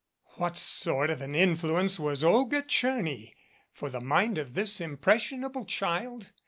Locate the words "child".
5.63-6.31